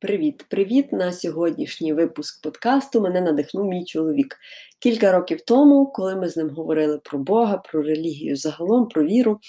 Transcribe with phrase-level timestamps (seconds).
[0.00, 0.44] Привіт!
[0.48, 3.00] Привіт на сьогоднішній випуск подкасту.
[3.00, 4.36] Мене надихнув мій чоловік.
[4.78, 9.40] Кілька років тому, коли ми з ним говорили про Бога, про релігію загалом, про віру,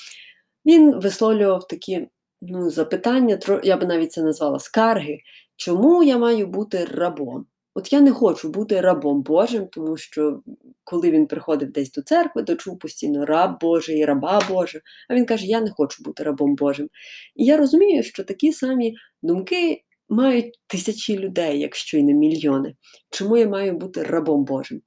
[0.65, 2.07] він висловлював такі
[2.41, 5.20] ну, запитання, я би навіть це назвала скарги,
[5.55, 7.46] чому я маю бути рабом?
[7.74, 10.42] От я не хочу бути рабом Божим, тому що
[10.84, 14.79] коли він приходив десь до церкви, то чув постійно раб Божий, раба Божа.
[15.10, 16.90] А він каже: Я не хочу бути рабом Божим.
[17.36, 22.75] І я розумію, що такі самі думки мають тисячі людей, якщо й не мільйони.
[23.09, 24.81] Чому я маю бути рабом Божим?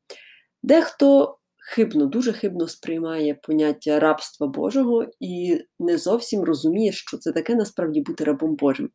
[0.62, 7.55] Дехто хибно, дуже хибно сприймає поняття рабства Божого і не зовсім розуміє, що це таке
[7.55, 8.91] насправді бути рабом Божим.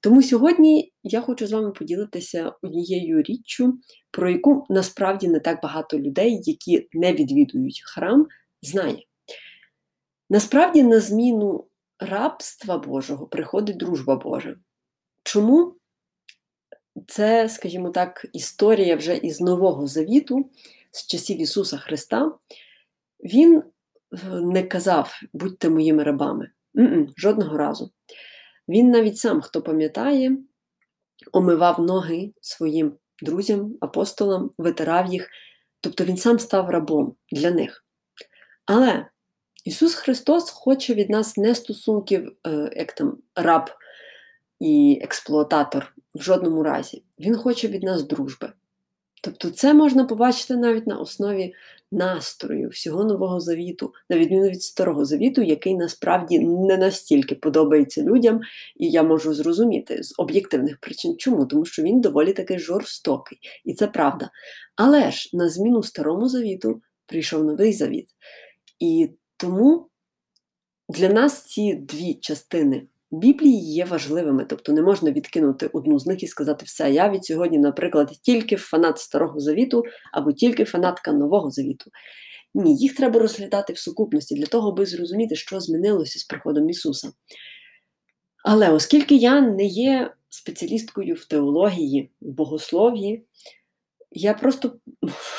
[0.00, 3.78] Тому сьогодні я хочу з вами поділитися однією річчю,
[4.10, 8.26] про яку насправді не так багато людей, які не відвідують храм,
[8.62, 8.98] знає.
[10.30, 11.66] Насправді, на зміну
[11.98, 14.56] рабства Божого приходить дружба Божа.
[15.26, 15.74] Чому?
[17.08, 20.50] Це, скажімо так, історія вже із Нового Завіту,
[20.90, 22.32] з часів Ісуса Христа.
[23.20, 23.62] Він
[24.12, 26.50] е, не казав, будьте моїми рабами.
[26.76, 27.90] Н-н, жодного разу.
[28.68, 30.36] Він навіть сам, хто пам'ятає,
[31.32, 35.28] омивав ноги своїм друзям, апостолам, витирав їх,
[35.80, 37.84] тобто він сам став рабом для них.
[38.66, 39.06] Але
[39.64, 43.70] Ісус Христос хоче від нас не стосунків, е, як там раб
[44.60, 47.02] і експлуататор в жодному разі.
[47.18, 48.52] Він хоче від нас дружби.
[49.22, 51.54] Тобто це можна побачити навіть на основі
[51.92, 58.40] настрою всього Нового Завіту, на відміну від Старого Завіту, який насправді не настільки подобається людям,
[58.76, 61.16] і я можу зрозуміти з об'єктивних причин.
[61.16, 61.46] Чому?
[61.46, 64.30] Тому що він доволі таки жорстокий, і це правда.
[64.76, 68.08] Але ж на зміну Старому Завіту прийшов новий завіт.
[68.78, 69.88] І тому
[70.88, 76.22] для нас ці дві частини Біблії є важливими, тобто не можна відкинути одну з них
[76.22, 81.50] і сказати, все, я від сьогодні, наприклад, тільки фанат Старого Завіту або тільки фанатка Нового
[81.50, 81.90] Завіту.
[82.54, 87.12] Ні, їх треба розглядати в сукупності для того, аби зрозуміти, що змінилося з приходом Ісуса.
[88.44, 93.24] Але оскільки я не є спеціалісткою в теології, в богослов'ї,
[94.10, 94.76] я просто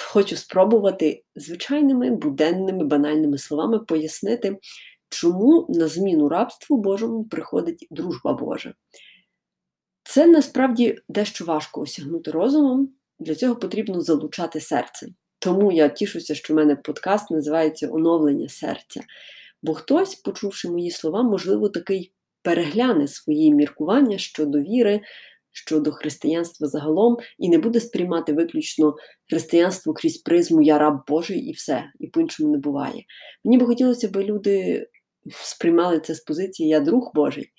[0.08, 4.58] хочу спробувати звичайними буденними банальними словами пояснити,
[5.10, 8.74] чому на зміну рабству Божому приходить дружба Божа.
[10.04, 15.08] Це насправді дещо важко осягнути розумом, для цього потрібно залучати серце.
[15.40, 19.02] Тому я тішуся, що в мене подкаст називається Оновлення серця.
[19.64, 25.02] Бо хтось, почувши мої слова, можливо, такий перегляне свої міркування щодо віри,
[25.52, 28.96] щодо християнства загалом, і не буде сприймати виключно
[29.30, 33.04] християнство крізь призму Я раб Божий і все, і по-іншому не буває.
[33.44, 34.88] Мені би хотілося, б люди
[35.32, 37.52] сприймали це з позиції Я друг Божий.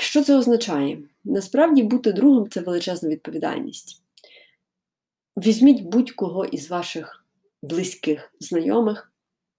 [0.00, 0.98] Що це означає?
[1.24, 4.02] Насправді бути другом це величезна відповідальність.
[5.36, 7.24] Візьміть будь-кого із ваших
[7.62, 9.12] близьких знайомих,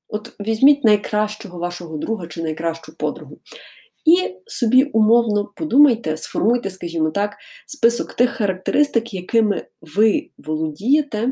[0.08, 3.40] от візьміть найкращого вашого друга чи найкращу подругу.
[4.06, 11.32] І собі умовно подумайте, сформуйте, скажімо так, список тих характеристик, якими ви володієте,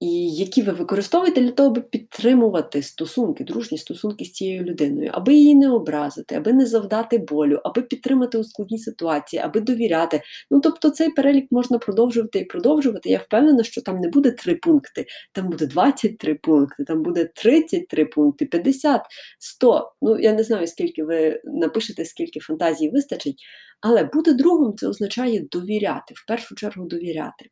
[0.00, 5.34] і які ви використовуєте для того, аби підтримувати стосунки, дружні стосунки з цією людиною, аби
[5.34, 10.22] її не образити, аби не завдати болю, аби підтримати у складній ситуації, аби довіряти.
[10.50, 13.10] Ну тобто цей перелік можна продовжувати і продовжувати.
[13.10, 18.04] Я впевнена, що там не буде три пункти, там буде 23 пункти, там буде 33
[18.04, 19.02] пункти, 50,
[19.38, 19.92] 100.
[20.02, 23.42] Ну я не знаю, скільки ви напишете, скільки фантазії вистачить.
[23.80, 27.50] Але бути другом це означає довіряти, в першу чергу довіряти.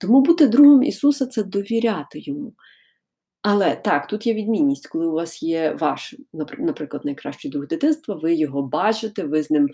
[0.00, 2.54] Тому бути другом Ісуса це довіряти Йому.
[3.42, 6.14] Але так, тут є відмінність, коли у вас є ваш,
[6.58, 9.68] наприклад, найкращий друг дитинства, ви його бачите, ви з ним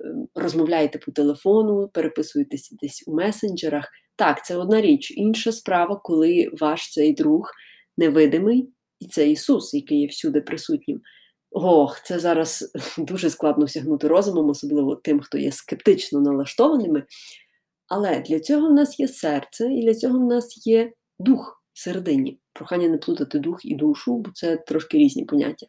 [0.00, 3.88] ем, розмовляєте по телефону, переписуєтеся десь у месенджерах.
[4.16, 5.10] Так, це одна річ.
[5.10, 7.50] Інша справа, коли ваш цей друг
[7.96, 11.00] невидимий, і це Ісус, який є всюди присутнім.
[11.50, 17.04] Ох, це зараз дуже складно осягнути розумом, особливо тим, хто є скептично налаштованими.
[17.88, 22.38] Але для цього в нас є серце, і для цього в нас є дух всередині.
[22.52, 25.66] Прохання не плутати дух і душу, бо це трошки різні поняття.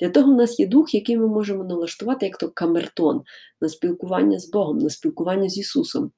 [0.00, 3.22] Для того в нас є дух, який ми можемо налаштувати, як то камертон,
[3.60, 6.12] на спілкування з Богом, на спілкування з Ісусом.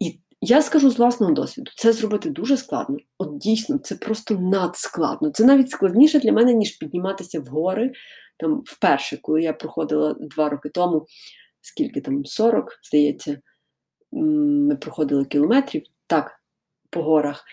[0.00, 2.96] І я скажу з власного досвіду, це зробити дуже складно.
[3.18, 5.30] От дійсно, це просто надскладно.
[5.30, 7.92] Це навіть складніше для мене, ніж підніматися в гори.
[8.38, 11.06] Там вперше, коли я проходила два роки тому,
[11.60, 13.38] скільки там 40, здається,
[14.12, 16.40] ми проходили кілометрів так,
[16.90, 17.44] по горах,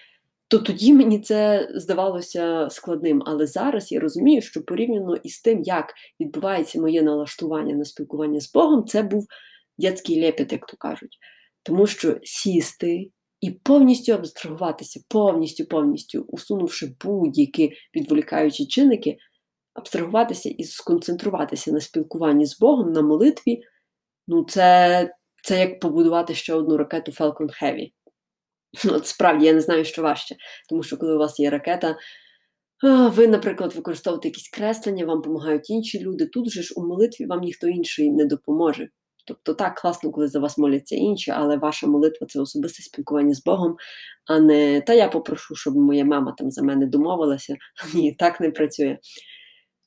[0.54, 3.24] то тоді мені це здавалося складним.
[3.26, 8.54] Але зараз я розумію, що порівняно із тим, як відбувається моє налаштування на спілкування з
[8.54, 9.28] Богом, це був
[9.78, 11.18] дядський лепет, як то кажуть.
[11.64, 13.12] Тому що сісти
[13.42, 19.18] і повністю абстрагуватися, повністю, повністю, усунувши будь-які відволікаючі чинники,
[19.74, 23.62] абстрагуватися і сконцентруватися на спілкуванні з Богом, на молитві,
[24.28, 25.10] ну це
[25.44, 27.92] це як побудувати ще одну ракету Falcon Heavy.
[28.90, 30.36] От Справді, я не знаю, що важче,
[30.70, 31.98] тому що коли у вас є ракета,
[33.12, 36.26] ви, наприклад, використовуєте якісь креслення, вам допомагають інші люди.
[36.26, 38.90] Тут же ж у молитві вам ніхто інший не допоможе.
[39.26, 43.44] Тобто так класно, коли за вас моляться інші, але ваша молитва це особисте спілкування з
[43.44, 43.76] Богом,
[44.28, 47.56] а не та я попрошу, щоб моя мама там за мене домовилася.
[47.94, 48.98] Ні, так не працює.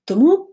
[0.04, 0.48] Тому,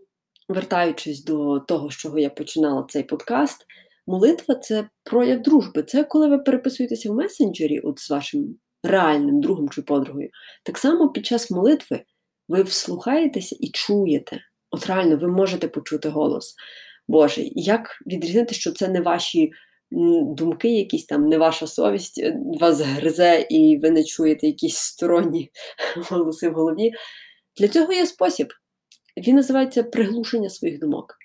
[0.48, 3.66] вертаючись до того, з чого я починала цей подкаст,
[4.06, 5.82] молитва це прояв дружби.
[5.82, 10.28] Це коли ви переписуєтеся в месенджері от з вашим реальним другом чи подругою.
[10.62, 12.02] Так само під час молитви
[12.48, 14.40] ви вслухаєтеся і чуєте.
[14.70, 16.54] От реально, ви можете почути голос.
[17.08, 17.52] Божий.
[17.54, 19.52] Як відрізнити, що це не ваші
[20.36, 25.50] думки, якісь там, не ваша совість е, вас гризе, і ви не чуєте якісь сторонні
[25.96, 26.92] голоси в голові?
[27.56, 28.48] Для цього є спосіб.
[29.16, 31.16] Він називається приглушення своїх думок.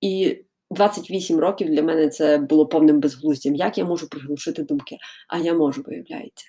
[0.00, 0.38] І
[0.70, 3.54] 28 років для мене це було повним безглуздям.
[3.54, 4.96] Як я можу приглушити думки?
[5.28, 6.46] А я можу, виявляється.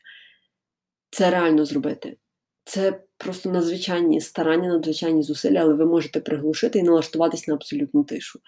[1.09, 2.17] Це реально зробити.
[2.63, 8.39] Це просто надзвичайні старання, надзвичайні зусилля, але ви можете приглушити і налаштуватись на абсолютну тишу.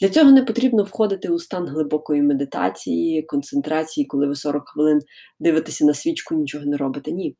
[0.00, 5.00] Для цього не потрібно входити у стан глибокої медитації, концентрації, коли ви 40 хвилин
[5.40, 7.12] дивитеся на свічку, нічого не робите.
[7.12, 7.36] Ні.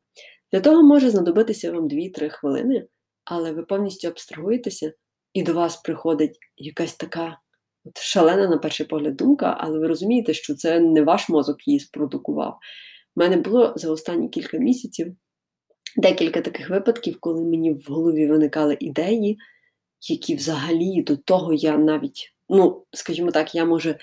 [0.51, 2.87] Для того може знадобитися вам 2-3 хвилини,
[3.25, 4.93] але ви повністю абстрагуєтеся,
[5.33, 7.37] і до вас приходить якась така
[7.95, 12.57] шалена, на перший погляд, думка, але ви розумієте, що це не ваш мозок її спродукував.
[13.15, 15.15] У мене було за останні кілька місяців
[15.97, 19.37] декілька таких випадків, коли мені в голові виникали ідеї,
[20.09, 23.97] які взагалі до того я навіть, ну, скажімо так, я може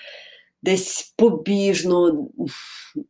[0.61, 2.27] десь побіжно,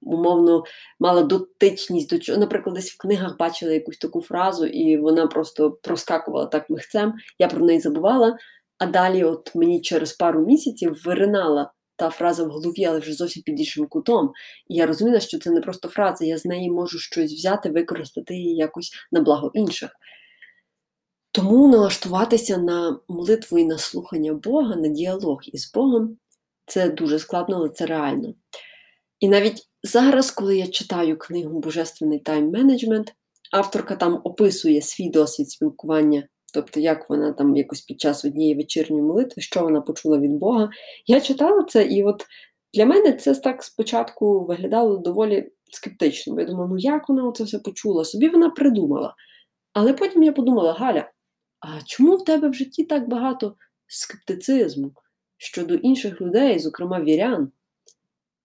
[0.02, 0.64] умовно,
[1.00, 2.40] мала дотичність до чого.
[2.40, 7.48] Наприклад, десь в книгах бачила якусь таку фразу, і вона просто проскакувала так михцем, я
[7.48, 8.38] про неї забувала.
[8.80, 13.44] А далі, от мені через пару місяців виринала та фраза в голові, але вже зовсім
[13.44, 14.32] під іншим кутом.
[14.68, 18.34] І я розуміла, що це не просто фраза, я з неї можу щось взяти, використати
[18.34, 19.92] її якось на благо інших.
[21.32, 26.18] Тому налаштуватися на молитву і на слухання Бога, на діалог із Богом
[26.66, 28.34] це дуже складно, але це реально.
[29.20, 33.14] І навіть зараз, коли я читаю книгу Божественний тайм-менеджмент,
[33.52, 39.04] авторка там описує свій досвід спілкування Тобто, як вона там якось під час однієї вечірньої
[39.04, 40.70] молитви, що вона почула від Бога.
[41.08, 42.26] Я читала це, і от
[42.74, 46.40] для мене це так спочатку виглядало доволі скептично.
[46.40, 48.06] Я думала, ну як вона це все почула?
[48.06, 49.16] Собі вона придумала.
[49.74, 51.12] Але потім я подумала, Галя,
[51.60, 53.56] а чому в тебе в житті так багато
[53.88, 54.92] скептицизму
[55.38, 57.52] щодо інших людей, зокрема вірян?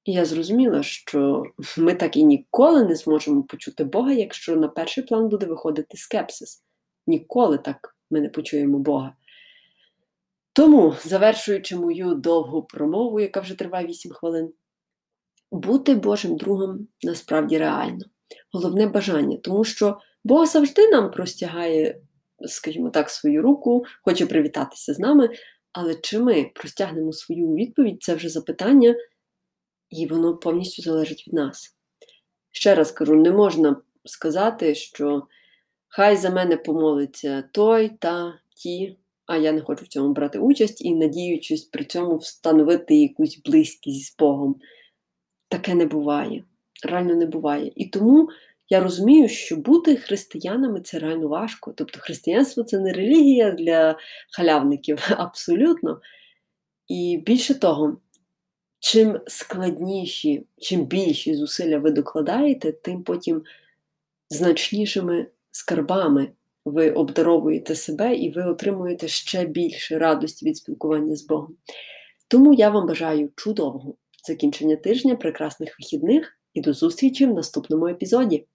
[0.05, 1.45] І я зрозуміла, що
[1.79, 6.65] ми так і ніколи не зможемо почути Бога, якщо на перший план буде виходити скепсис.
[7.07, 9.15] Ніколи так ми не почуємо Бога.
[10.53, 14.53] Тому, завершуючи мою довгу промову, яка вже триває 8 хвилин,
[15.51, 18.05] бути Божим другом насправді реально.
[18.53, 22.01] Головне бажання, тому що Бог завжди нам простягає,
[22.47, 25.29] скажімо так, свою руку, хоче привітатися з нами,
[25.73, 28.95] але чи ми простягнемо свою відповідь, це вже запитання,
[29.91, 31.77] і воно повністю залежить від нас.
[32.51, 35.27] Ще раз кажу, не можна сказати, що
[35.97, 38.97] Хай за мене помолиться той та ті,
[39.27, 44.13] а я не хочу в цьому брати участь і, надіючись при цьому встановити якусь близькість
[44.13, 44.57] з Богом.
[45.49, 46.45] Таке не буває.
[46.85, 47.73] Реально не буває.
[47.77, 48.29] І тому
[48.69, 51.73] я розумію, що бути християнами це реально важко.
[51.73, 53.99] Тобто християнство це не релігія для
[54.33, 56.01] халявників, абсолютно.
[56.89, 57.97] І більше того,
[58.79, 63.43] чим складніші, чим більші зусилля ви докладаєте, тим потім
[64.31, 66.33] значнішими скарбами
[66.65, 71.57] ви обдаровуєте себе і ви отримуєте ще більше радості від спілкування з Богом.
[72.29, 73.95] Тому я вам бажаю чудового
[74.29, 78.47] закінчення тижня, прекрасних вихідних і до зустрічі в наступному епізоді.